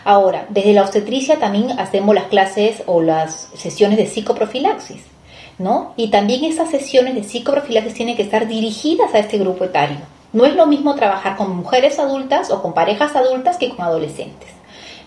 Ahora, 0.05 0.45
desde 0.51 0.75
la 0.75 0.83
obstetricia 0.83 1.39
también 1.39 1.71
hacemos 1.81 2.15
las 2.15 2.25
clases 2.25 2.83
o 2.85 3.01
las 3.01 3.49
sesiones 3.55 3.97
de 3.97 4.07
psicoprofilaxis 4.07 5.16
¿no? 5.59 5.95
Y 5.97 6.09
también 6.09 6.45
esas 6.45 6.71
sesiones 6.71 7.15
de 7.15 7.25
psicoprofilaxis 7.25 7.95
tienen 7.95 8.17
que 8.17 8.23
estar 8.23 8.47
dirigidas 8.47 9.15
a 9.15 9.19
este 9.19 9.39
grupo 9.39 9.65
etario. 9.65 9.99
No 10.33 10.45
es 10.45 10.55
lo 10.55 10.67
mismo 10.67 10.95
trabajar 10.95 11.37
con 11.37 11.57
mujeres 11.57 11.99
adultas 11.99 12.51
o 12.51 12.63
con 12.63 12.75
parejas 12.75 13.17
adultas 13.17 13.57
que 13.57 13.71
con 13.71 13.85
adolescentes. 13.85 14.51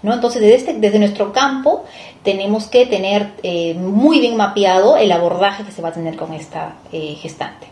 ¿no? 0.02 0.14
Entonces, 0.14 0.42
desde, 0.42 0.56
este, 0.56 0.74
desde 0.74 1.00
nuestro 1.00 1.34
campo 1.34 1.86
tenemos 2.24 2.68
que 2.68 2.86
tener 2.86 3.32
eh, 3.44 3.74
muy 3.76 4.20
bien 4.20 4.38
mapeado 4.38 4.98
el 4.98 5.12
abordaje 5.12 5.64
que 5.64 5.72
se 5.72 5.82
va 5.82 5.90
a 5.90 5.94
tener 5.94 6.16
con 6.16 6.34
esta 6.34 6.76
eh, 6.92 7.16
gestante 7.20 7.68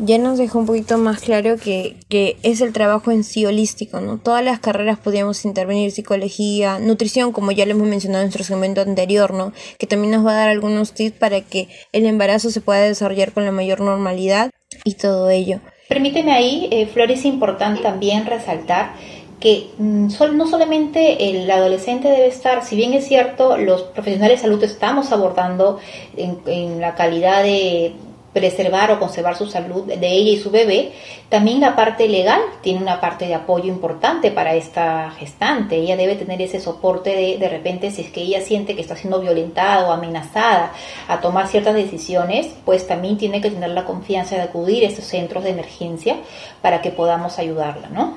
ya 0.00 0.18
nos 0.18 0.38
dejó 0.38 0.58
un 0.58 0.66
poquito 0.66 0.98
más 0.98 1.20
claro 1.20 1.56
que, 1.56 1.96
es 2.42 2.60
el 2.60 2.72
trabajo 2.72 3.10
en 3.10 3.24
sí 3.24 3.44
holístico, 3.46 4.00
¿no? 4.00 4.18
Todas 4.18 4.44
las 4.44 4.60
carreras 4.60 4.98
podríamos 4.98 5.44
intervenir, 5.44 5.92
psicología, 5.92 6.78
nutrición, 6.78 7.32
como 7.32 7.52
ya 7.52 7.66
lo 7.66 7.72
hemos 7.72 7.88
mencionado 7.88 8.22
en 8.22 8.28
nuestro 8.28 8.44
segmento 8.44 8.80
anterior, 8.80 9.32
¿no? 9.32 9.52
Que 9.78 9.86
también 9.86 10.12
nos 10.12 10.26
va 10.26 10.32
a 10.32 10.36
dar 10.36 10.48
algunos 10.48 10.92
tips 10.92 11.18
para 11.18 11.40
que 11.42 11.68
el 11.92 12.06
embarazo 12.06 12.50
se 12.50 12.60
pueda 12.60 12.80
desarrollar 12.80 13.32
con 13.32 13.44
la 13.44 13.52
mayor 13.52 13.80
normalidad 13.80 14.50
y 14.84 14.94
todo 14.94 15.30
ello. 15.30 15.60
Permíteme 15.88 16.32
ahí, 16.32 16.68
eh, 16.70 16.86
Flor, 16.86 17.10
es 17.10 17.24
importante 17.24 17.82
también 17.82 18.26
resaltar 18.26 18.92
que 19.40 19.70
mm, 19.78 20.08
no 20.34 20.46
solamente 20.46 21.30
el 21.30 21.50
adolescente 21.50 22.08
debe 22.08 22.26
estar, 22.28 22.64
si 22.64 22.76
bien 22.76 22.92
es 22.92 23.06
cierto, 23.06 23.56
los 23.56 23.82
profesionales 23.82 24.38
de 24.38 24.42
salud 24.42 24.62
estamos 24.62 25.12
abordando 25.12 25.78
en 26.16 26.80
la 26.80 26.94
calidad 26.94 27.42
de 27.42 27.94
preservar 28.32 28.92
o 28.92 28.98
conservar 28.98 29.36
su 29.36 29.46
salud 29.46 29.84
de 29.84 30.08
ella 30.08 30.30
y 30.30 30.38
su 30.38 30.50
bebé, 30.50 30.92
también 31.28 31.60
la 31.60 31.74
parte 31.74 32.08
legal 32.08 32.40
tiene 32.62 32.80
una 32.80 33.00
parte 33.00 33.26
de 33.26 33.34
apoyo 33.34 33.66
importante 33.66 34.30
para 34.30 34.54
esta 34.54 35.10
gestante. 35.18 35.76
Ella 35.76 35.96
debe 35.96 36.14
tener 36.14 36.40
ese 36.40 36.60
soporte 36.60 37.10
de, 37.10 37.38
de 37.38 37.48
repente, 37.48 37.90
si 37.90 38.02
es 38.02 38.10
que 38.10 38.22
ella 38.22 38.40
siente 38.40 38.76
que 38.76 38.82
está 38.82 38.96
siendo 38.96 39.20
violentada 39.20 39.88
o 39.88 39.92
amenazada 39.92 40.72
a 41.08 41.20
tomar 41.20 41.48
ciertas 41.48 41.74
decisiones, 41.74 42.48
pues 42.64 42.86
también 42.86 43.18
tiene 43.18 43.40
que 43.40 43.50
tener 43.50 43.70
la 43.70 43.84
confianza 43.84 44.36
de 44.36 44.42
acudir 44.42 44.84
a 44.84 44.88
estos 44.88 45.06
centros 45.06 45.44
de 45.44 45.50
emergencia 45.50 46.16
para 46.62 46.82
que 46.82 46.90
podamos 46.90 47.38
ayudarla, 47.38 47.88
¿no? 47.88 48.14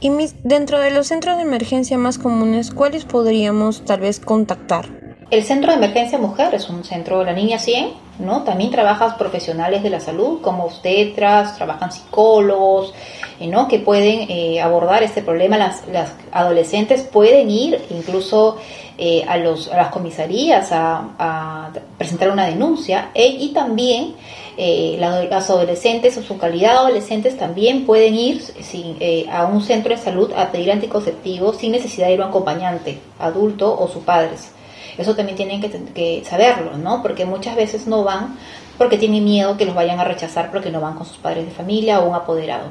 Y 0.00 0.08
mis, 0.08 0.34
dentro 0.42 0.80
de 0.80 0.90
los 0.90 1.08
centros 1.08 1.36
de 1.36 1.42
emergencia 1.42 1.98
más 1.98 2.16
comunes, 2.16 2.70
¿cuáles 2.70 3.04
podríamos 3.04 3.84
tal 3.84 4.00
vez 4.00 4.18
contactar? 4.18 4.86
El 5.30 5.44
Centro 5.44 5.70
de 5.70 5.76
Emergencia 5.76 6.18
Mujer 6.18 6.54
es 6.54 6.68
un 6.70 6.82
centro 6.84 7.18
de 7.18 7.26
la 7.26 7.32
Niña 7.34 7.58
100, 7.58 7.90
¿no? 8.20 8.42
También 8.42 8.70
trabajan 8.70 9.16
profesionales 9.16 9.82
de 9.82 9.90
la 9.90 10.00
salud 10.00 10.40
como 10.40 10.64
obstetras, 10.64 11.56
trabajan 11.56 11.90
psicólogos, 11.90 12.92
eh, 13.40 13.46
¿no? 13.46 13.66
Que 13.68 13.78
pueden 13.78 14.30
eh, 14.30 14.60
abordar 14.60 15.02
este 15.02 15.22
problema. 15.22 15.56
Las, 15.56 15.82
adolescentes 16.32 17.02
pueden 17.02 17.50
ir 17.50 17.82
incluso 17.90 18.56
eh, 18.98 19.24
a, 19.26 19.36
los, 19.38 19.68
a 19.68 19.76
las 19.76 19.88
comisarías 19.88 20.70
a, 20.70 21.70
presentar 21.98 22.30
una 22.30 22.46
denuncia 22.46 23.10
y 23.14 23.48
también 23.52 24.14
las 24.56 25.48
adolescentes 25.48 26.16
o 26.18 26.22
su 26.22 26.36
calidad 26.36 26.72
de 26.72 26.78
adolescentes 26.78 27.36
también 27.38 27.86
pueden 27.86 28.14
ir 28.14 28.42
a 29.30 29.46
un 29.46 29.62
centro 29.62 29.94
de 29.94 30.00
salud 30.00 30.32
a 30.36 30.50
pedir 30.50 30.72
anticonceptivos 30.72 31.58
sin 31.58 31.72
necesidad 31.72 32.08
de 32.08 32.14
ir 32.14 32.20
a 32.20 32.24
un 32.24 32.30
acompañante 32.30 32.98
adulto 33.18 33.74
o 33.78 33.88
sus 33.88 34.02
padres. 34.02 34.52
Eso 34.98 35.16
también 35.16 35.36
tienen 35.36 35.60
que, 35.60 36.22
saberlo, 36.28 36.76
¿no? 36.76 37.02
Porque 37.02 37.24
muchas 37.24 37.56
veces 37.56 37.86
no 37.86 38.04
van 38.04 38.38
porque 38.78 38.96
tienen 38.96 39.24
miedo 39.24 39.56
que 39.56 39.66
los 39.66 39.74
vayan 39.74 40.00
a 40.00 40.04
rechazar 40.04 40.50
porque 40.50 40.70
no 40.70 40.80
van 40.80 40.94
con 40.96 41.06
sus 41.06 41.18
padres 41.18 41.44
de 41.44 41.52
familia 41.52 42.00
o 42.00 42.08
un 42.08 42.14
apoderado. 42.14 42.68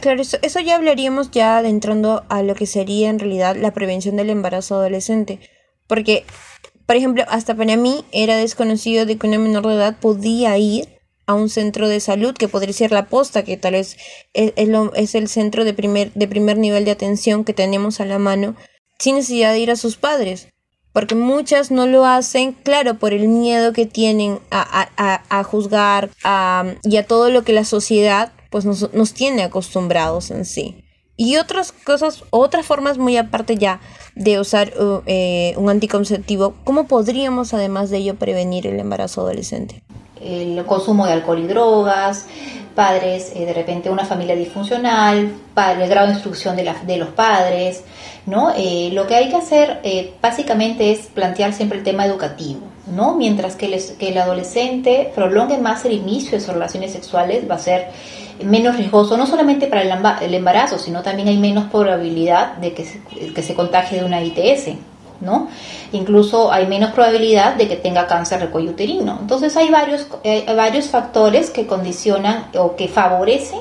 Claro, 0.00 0.20
eso, 0.20 0.36
eso 0.42 0.60
ya 0.60 0.76
hablaríamos 0.76 1.30
ya 1.30 1.58
adentrando 1.58 2.24
a 2.28 2.42
lo 2.42 2.54
que 2.54 2.66
sería 2.66 3.08
en 3.08 3.18
realidad 3.18 3.56
la 3.56 3.72
prevención 3.72 4.16
del 4.16 4.28
embarazo 4.28 4.74
adolescente. 4.74 5.40
Porque, 5.86 6.24
por 6.84 6.96
ejemplo, 6.96 7.24
hasta 7.28 7.54
para 7.54 7.76
mí 7.76 8.04
era 8.12 8.36
desconocido 8.36 9.06
de 9.06 9.16
que 9.16 9.26
una 9.26 9.38
menor 9.38 9.66
de 9.66 9.74
edad 9.74 9.96
podía 9.98 10.58
ir 10.58 10.96
a 11.26 11.34
un 11.34 11.48
centro 11.48 11.88
de 11.88 12.00
salud 12.00 12.34
que 12.34 12.48
podría 12.48 12.72
ser 12.72 12.92
la 12.92 13.06
posta, 13.06 13.42
que 13.42 13.56
tal 13.56 13.72
vez 13.72 13.96
es, 14.32 14.52
es 14.56 15.14
el 15.14 15.28
centro 15.28 15.64
de 15.64 15.74
primer, 15.74 16.12
de 16.12 16.28
primer 16.28 16.56
nivel 16.56 16.84
de 16.84 16.92
atención 16.92 17.44
que 17.44 17.52
tenemos 17.52 18.00
a 18.00 18.04
la 18.04 18.18
mano, 18.18 18.54
sin 18.98 19.16
necesidad 19.16 19.52
de 19.52 19.58
ir 19.58 19.70
a 19.70 19.76
sus 19.76 19.96
padres 19.96 20.48
porque 20.96 21.14
muchas 21.14 21.70
no 21.70 21.86
lo 21.86 22.06
hacen, 22.06 22.52
claro, 22.52 22.94
por 22.94 23.12
el 23.12 23.28
miedo 23.28 23.74
que 23.74 23.84
tienen 23.84 24.38
a, 24.50 25.44
juzgar 25.44 26.08
y 26.82 26.96
a 26.96 27.06
todo 27.06 27.28
lo 27.28 27.44
que 27.44 27.52
la 27.52 27.66
sociedad 27.66 28.32
pues 28.48 28.64
nos, 28.64 29.12
tiene 29.12 29.42
acostumbrados 29.42 30.30
en 30.30 30.46
sí. 30.46 30.86
Y 31.14 31.36
otras 31.36 31.72
cosas, 31.72 32.24
otras 32.30 32.64
formas 32.64 32.96
muy 32.96 33.18
aparte 33.18 33.56
ya 33.56 33.78
de 34.14 34.40
usar 34.40 34.72
uh, 34.80 35.02
eh, 35.04 35.52
un 35.58 35.68
anticonceptivo, 35.68 36.54
¿cómo 36.64 36.86
podríamos 36.86 37.52
además 37.52 37.90
de 37.90 37.98
ello 37.98 38.14
prevenir 38.14 38.66
el 38.66 38.80
embarazo 38.80 39.20
adolescente? 39.20 39.82
El 40.20 40.64
consumo 40.64 41.06
de 41.06 41.12
alcohol 41.12 41.38
y 41.38 41.46
drogas, 41.46 42.26
padres, 42.76 43.32
eh, 43.34 43.44
de 43.44 43.52
repente 43.52 43.90
una 43.90 44.04
familia 44.04 44.36
disfuncional, 44.36 45.16
el 45.18 45.88
grado 45.88 46.06
de 46.06 46.12
instrucción 46.12 46.54
de, 46.54 46.72
de 46.86 46.96
los 46.98 47.08
padres, 47.08 47.82
¿no? 48.26 48.52
Eh, 48.56 48.90
lo 48.92 49.06
que 49.08 49.16
hay 49.16 49.28
que 49.30 49.36
hacer 49.36 49.80
eh, 49.82 50.14
básicamente 50.22 50.92
es 50.92 51.06
plantear 51.06 51.52
siempre 51.52 51.78
el 51.78 51.84
tema 51.84 52.06
educativo, 52.06 52.60
¿no? 52.86 53.16
Mientras 53.16 53.56
que, 53.56 53.82
que 53.98 54.10
el 54.10 54.18
adolescente 54.18 55.10
prolongue 55.14 55.58
más 55.58 55.84
el 55.84 55.92
inicio 55.92 56.32
de 56.32 56.40
sus 56.40 56.52
relaciones 56.52 56.92
sexuales, 56.92 57.50
va 57.50 57.56
a 57.56 57.58
ser 57.58 57.88
menos 58.44 58.76
riesgoso, 58.76 59.16
no 59.16 59.26
solamente 59.26 59.66
para 59.66 59.82
el 60.20 60.34
embarazo, 60.34 60.78
sino 60.78 61.02
también 61.02 61.28
hay 61.28 61.38
menos 61.38 61.70
probabilidad 61.70 62.56
de 62.58 62.74
que 62.74 62.84
se, 62.84 63.00
que 63.32 63.42
se 63.42 63.54
contagie 63.54 63.98
de 63.98 64.04
una 64.04 64.22
ITS, 64.22 64.76
¿no? 65.20 65.48
Incluso 65.92 66.52
hay 66.52 66.66
menos 66.66 66.92
probabilidad 66.92 67.54
de 67.54 67.68
que 67.68 67.76
tenga 67.76 68.06
cáncer 68.06 68.40
de 68.40 68.48
cuello 68.48 68.70
uterino. 68.70 69.18
Entonces 69.20 69.56
hay 69.56 69.70
varios, 69.70 70.06
eh, 70.24 70.44
varios 70.54 70.86
factores 70.86 71.50
que 71.50 71.66
condicionan 71.66 72.48
o 72.56 72.76
que 72.76 72.88
favorecen 72.88 73.60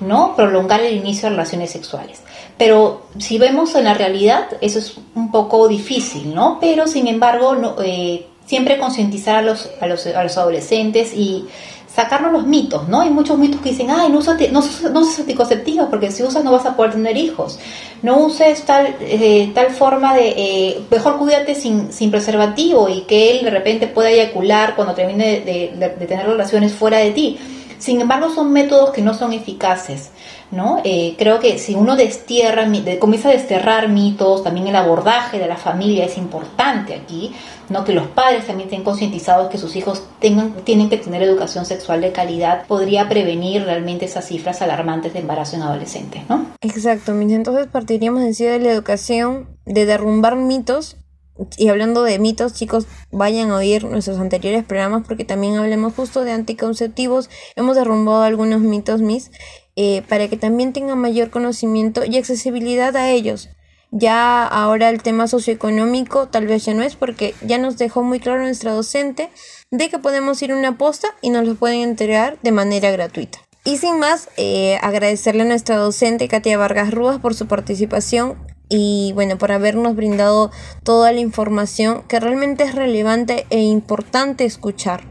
¿no? 0.00 0.34
prolongar 0.36 0.80
el 0.80 0.96
inicio 0.96 1.28
de 1.28 1.36
relaciones 1.36 1.70
sexuales. 1.70 2.22
Pero 2.58 3.06
si 3.18 3.38
vemos 3.38 3.74
en 3.74 3.84
la 3.84 3.94
realidad, 3.94 4.46
eso 4.60 4.78
es 4.78 4.96
un 5.14 5.30
poco 5.30 5.68
difícil, 5.68 6.34
¿no? 6.34 6.58
Pero 6.60 6.86
sin 6.86 7.08
embargo, 7.08 7.56
eh, 7.82 8.26
siempre 8.46 8.78
concientizar 8.78 9.36
a 9.36 9.42
los, 9.42 9.70
a, 9.80 9.86
los, 9.86 10.06
a 10.06 10.22
los 10.22 10.36
adolescentes 10.36 11.12
y 11.14 11.46
sacarnos 11.94 12.32
los 12.32 12.46
mitos, 12.46 12.88
¿no? 12.88 13.00
Hay 13.02 13.10
muchos 13.10 13.38
mitos 13.38 13.60
que 13.60 13.70
dicen, 13.70 13.90
ay, 13.90 14.10
no 14.10 14.18
uses, 14.18 14.50
no, 14.50 14.62
no 14.90 15.00
uses 15.00 15.20
anticonceptivos 15.20 15.88
porque 15.90 16.10
si 16.10 16.22
usas 16.22 16.42
no 16.42 16.52
vas 16.52 16.64
a 16.64 16.74
poder 16.74 16.92
tener 16.92 17.16
hijos. 17.16 17.58
No 18.02 18.18
uses 18.18 18.62
tal, 18.62 18.96
eh, 19.00 19.50
tal 19.54 19.70
forma 19.70 20.14
de, 20.14 20.28
eh, 20.28 20.80
mejor 20.90 21.18
cuídate 21.18 21.54
sin, 21.54 21.92
sin 21.92 22.10
preservativo 22.10 22.88
y 22.88 23.02
que 23.02 23.32
él 23.32 23.44
de 23.44 23.50
repente 23.50 23.86
pueda 23.86 24.10
eyacular 24.10 24.74
cuando 24.74 24.94
termine 24.94 25.40
de, 25.40 25.72
de 25.76 26.06
tener 26.06 26.26
relaciones 26.26 26.72
fuera 26.72 26.98
de 26.98 27.10
ti. 27.10 27.38
Sin 27.82 28.00
embargo, 28.00 28.30
son 28.30 28.52
métodos 28.52 28.90
que 28.90 29.02
no 29.02 29.12
son 29.12 29.32
eficaces. 29.32 30.10
¿no? 30.52 30.82
Eh, 30.84 31.16
creo 31.18 31.40
que 31.40 31.58
si 31.58 31.74
uno 31.74 31.96
destierra, 31.96 32.70
comienza 33.00 33.30
a 33.30 33.32
desterrar 33.32 33.88
mitos, 33.88 34.44
también 34.44 34.66
el 34.66 34.76
abordaje 34.76 35.38
de 35.38 35.48
la 35.48 35.56
familia 35.56 36.04
es 36.04 36.18
importante 36.18 36.94
aquí, 36.94 37.34
¿no? 37.70 37.84
Que 37.84 37.94
los 37.94 38.06
padres 38.08 38.46
también 38.46 38.68
estén 38.68 38.84
concientizados 38.84 39.48
que 39.48 39.56
sus 39.56 39.74
hijos 39.76 40.02
tengan, 40.20 40.52
tienen 40.64 40.90
que 40.90 40.98
tener 40.98 41.22
educación 41.22 41.64
sexual 41.64 42.02
de 42.02 42.12
calidad, 42.12 42.66
podría 42.66 43.08
prevenir 43.08 43.64
realmente 43.64 44.04
esas 44.04 44.26
cifras 44.26 44.60
alarmantes 44.60 45.14
de 45.14 45.20
embarazo 45.20 45.56
en 45.56 45.62
adolescentes, 45.62 46.22
¿no? 46.28 46.44
Exacto, 46.60 47.12
entonces 47.18 47.66
partiríamos 47.68 48.22
en 48.22 48.34
sí 48.34 48.44
de 48.44 48.58
la 48.58 48.72
educación, 48.72 49.48
de 49.64 49.86
derrumbar 49.86 50.36
mitos 50.36 50.96
y 51.56 51.68
hablando 51.68 52.02
de 52.02 52.18
mitos, 52.18 52.54
chicos, 52.54 52.86
vayan 53.10 53.50
a 53.50 53.56
oír 53.56 53.84
nuestros 53.84 54.18
anteriores 54.18 54.64
programas 54.64 55.06
porque 55.06 55.24
también 55.24 55.56
hablemos 55.56 55.94
justo 55.94 56.24
de 56.24 56.32
anticonceptivos. 56.32 57.30
Hemos 57.56 57.76
derrumbado 57.76 58.22
algunos 58.22 58.60
mitos, 58.60 59.00
mis, 59.00 59.30
eh, 59.76 60.02
para 60.08 60.28
que 60.28 60.36
también 60.36 60.72
tengan 60.72 60.98
mayor 60.98 61.30
conocimiento 61.30 62.04
y 62.04 62.18
accesibilidad 62.18 62.94
a 62.96 63.10
ellos. 63.10 63.48
Ya 63.90 64.46
ahora 64.46 64.88
el 64.88 65.02
tema 65.02 65.26
socioeconómico 65.26 66.28
tal 66.28 66.46
vez 66.46 66.64
ya 66.64 66.72
no 66.72 66.82
es 66.82 66.96
porque 66.96 67.34
ya 67.42 67.58
nos 67.58 67.76
dejó 67.76 68.02
muy 68.02 68.20
claro 68.20 68.42
nuestra 68.42 68.72
docente 68.72 69.28
de 69.70 69.90
que 69.90 69.98
podemos 69.98 70.42
ir 70.42 70.52
a 70.52 70.56
una 70.56 70.78
posta 70.78 71.08
y 71.20 71.28
nos 71.28 71.46
lo 71.46 71.56
pueden 71.56 71.80
entregar 71.80 72.38
de 72.42 72.52
manera 72.52 72.90
gratuita. 72.90 73.38
Y 73.64 73.76
sin 73.76 73.98
más, 73.98 74.28
eh, 74.38 74.78
agradecerle 74.82 75.42
a 75.42 75.46
nuestra 75.46 75.76
docente 75.76 76.26
Katia 76.26 76.58
Vargas 76.58 76.92
Rúas 76.92 77.20
por 77.20 77.34
su 77.34 77.46
participación 77.46 78.36
y 78.72 79.12
bueno, 79.12 79.36
por 79.36 79.52
habernos 79.52 79.94
brindado 79.94 80.50
toda 80.82 81.12
la 81.12 81.20
información 81.20 82.04
que 82.08 82.18
realmente 82.18 82.64
es 82.64 82.74
relevante 82.74 83.46
e 83.50 83.60
importante 83.60 84.46
escuchar. 84.46 85.02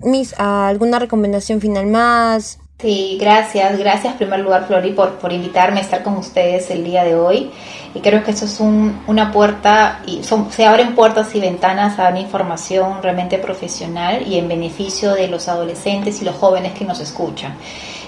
Miss, 0.00 0.34
¿alguna 0.36 0.98
recomendación 0.98 1.60
final 1.60 1.86
más? 1.86 2.58
Sí, 2.80 3.16
gracias, 3.20 3.78
gracias 3.78 4.12
en 4.12 4.18
primer 4.18 4.40
lugar 4.40 4.66
Flori 4.66 4.90
por, 4.90 5.12
por 5.12 5.32
invitarme 5.32 5.78
a 5.78 5.82
estar 5.82 6.02
con 6.02 6.16
ustedes 6.16 6.70
el 6.70 6.82
día 6.82 7.04
de 7.04 7.14
hoy 7.14 7.52
y 7.94 8.00
creo 8.00 8.24
que 8.24 8.32
eso 8.32 8.46
es 8.46 8.58
un, 8.58 9.00
una 9.06 9.30
puerta 9.30 10.00
y 10.06 10.24
son, 10.24 10.50
se 10.50 10.66
abren 10.66 10.96
puertas 10.96 11.32
y 11.36 11.40
ventanas 11.40 12.00
a 12.00 12.08
una 12.08 12.18
información 12.18 13.00
realmente 13.00 13.38
profesional 13.38 14.26
y 14.26 14.38
en 14.38 14.48
beneficio 14.48 15.14
de 15.14 15.28
los 15.28 15.48
adolescentes 15.48 16.20
y 16.20 16.24
los 16.24 16.34
jóvenes 16.34 16.72
que 16.72 16.84
nos 16.84 16.98
escuchan. 16.98 17.54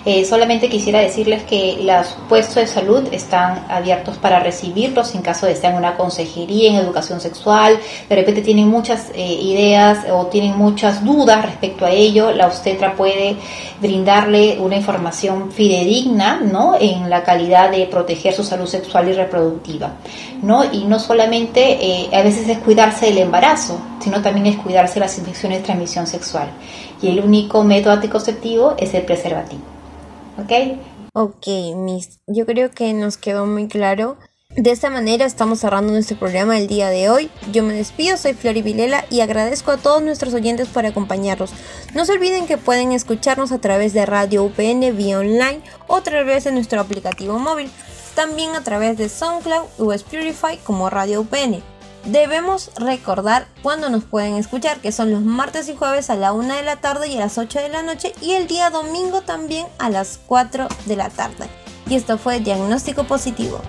Eh, 0.08 0.24
solamente 0.24 0.68
quisiera 0.68 1.00
decirles 1.00 1.42
que 1.42 1.80
los 1.82 2.16
puestos 2.28 2.54
de 2.54 2.68
salud 2.68 3.08
están 3.10 3.66
abiertos 3.68 4.16
para 4.18 4.38
recibirlos 4.38 5.12
en 5.16 5.20
caso 5.20 5.46
de 5.46 5.56
sean 5.56 5.74
una 5.74 5.96
consejería 5.96 6.70
en 6.70 6.76
educación 6.76 7.20
sexual, 7.20 7.76
de 8.08 8.14
repente 8.14 8.40
tienen 8.40 8.68
muchas 8.68 9.10
eh, 9.16 9.32
ideas 9.32 10.06
o 10.12 10.26
tienen 10.26 10.56
muchas 10.56 11.04
dudas 11.04 11.44
respecto 11.44 11.84
a 11.84 11.90
ello, 11.90 12.30
la 12.30 12.46
obstetra 12.46 12.94
puede 12.94 13.34
brindarle 13.80 14.58
una 14.60 14.76
información 14.76 15.50
fidedigna 15.50 16.40
¿no? 16.40 16.76
en 16.78 17.10
la 17.10 17.24
calidad 17.24 17.72
de 17.72 17.86
proteger 17.86 18.32
su 18.32 18.44
salud 18.44 18.68
sexual 18.68 19.08
y 19.08 19.12
reproductiva. 19.12 19.94
¿no? 20.40 20.62
Y 20.72 20.84
no 20.84 21.00
solamente 21.00 21.84
eh, 21.84 22.08
a 22.12 22.22
veces 22.22 22.48
es 22.48 22.58
cuidarse 22.58 23.06
del 23.06 23.18
embarazo, 23.18 23.80
sino 23.98 24.22
también 24.22 24.46
es 24.46 24.56
cuidarse 24.56 24.94
de 24.94 25.00
las 25.00 25.18
infecciones 25.18 25.58
de 25.58 25.64
transmisión 25.64 26.06
sexual. 26.06 26.48
Y 27.02 27.08
el 27.08 27.18
único 27.18 27.64
método 27.64 27.94
anticonceptivo 27.94 28.76
es 28.78 28.94
el 28.94 29.02
preservativo. 29.02 29.75
¿Ok? 30.38 30.78
Ok, 31.12 31.46
Miss. 31.74 32.20
Yo 32.26 32.44
creo 32.46 32.70
que 32.70 32.92
nos 32.92 33.16
quedó 33.16 33.46
muy 33.46 33.68
claro. 33.68 34.16
De 34.56 34.70
esta 34.70 34.88
manera 34.88 35.26
estamos 35.26 35.60
cerrando 35.60 35.92
nuestro 35.92 36.18
programa 36.18 36.56
el 36.56 36.66
día 36.66 36.88
de 36.88 37.10
hoy. 37.10 37.30
Yo 37.52 37.62
me 37.62 37.74
despido, 37.74 38.16
soy 38.16 38.32
Flori 38.32 38.62
Vilela 38.62 39.04
y 39.10 39.20
agradezco 39.20 39.70
a 39.70 39.76
todos 39.76 40.02
nuestros 40.02 40.32
oyentes 40.32 40.68
por 40.68 40.86
acompañarnos. 40.86 41.52
No 41.94 42.06
se 42.06 42.12
olviden 42.12 42.46
que 42.46 42.56
pueden 42.56 42.92
escucharnos 42.92 43.52
a 43.52 43.58
través 43.58 43.92
de 43.92 44.06
Radio 44.06 44.44
UPN 44.44 44.96
vía 44.96 45.18
online 45.18 45.60
o 45.88 45.96
a 45.96 46.02
través 46.02 46.44
de 46.44 46.52
nuestro 46.52 46.80
aplicativo 46.80 47.38
móvil. 47.38 47.70
También 48.14 48.54
a 48.54 48.62
través 48.62 48.96
de 48.96 49.10
SoundCloud 49.10 49.66
o 49.78 49.94
Purify 50.10 50.56
como 50.64 50.88
Radio 50.88 51.20
UPN. 51.20 51.62
Debemos 52.06 52.70
recordar 52.76 53.48
cuándo 53.62 53.90
nos 53.90 54.04
pueden 54.04 54.36
escuchar, 54.36 54.78
que 54.78 54.92
son 54.92 55.10
los 55.10 55.22
martes 55.22 55.68
y 55.68 55.74
jueves 55.74 56.08
a 56.08 56.14
la 56.14 56.32
1 56.32 56.54
de 56.54 56.62
la 56.62 56.76
tarde 56.76 57.08
y 57.08 57.16
a 57.16 57.20
las 57.20 57.36
8 57.36 57.58
de 57.58 57.68
la 57.68 57.82
noche 57.82 58.12
y 58.22 58.34
el 58.34 58.46
día 58.46 58.70
domingo 58.70 59.22
también 59.22 59.66
a 59.78 59.90
las 59.90 60.20
4 60.26 60.68
de 60.84 60.94
la 60.96 61.10
tarde. 61.10 61.48
Y 61.88 61.96
esto 61.96 62.16
fue 62.16 62.38
Diagnóstico 62.38 63.02
Positivo. 63.04 63.60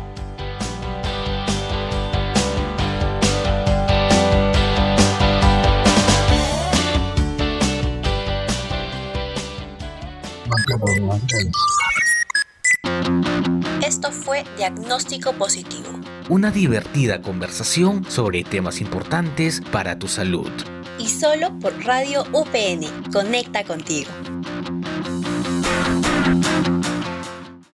Esto 13.84 14.12
fue 14.12 14.44
Diagnóstico 14.58 15.34
Positivo. 15.34 15.87
Una 16.30 16.52
divertida 16.52 17.22
conversación 17.22 18.04
sobre 18.04 18.44
temas 18.44 18.82
importantes 18.82 19.62
para 19.72 19.98
tu 19.98 20.10
salud. 20.10 20.52
Y 21.00 21.08
solo 21.08 21.58
por 21.60 21.72
Radio 21.86 22.26
UPN. 22.34 23.12
Conecta 23.14 23.64
contigo. 23.64 24.10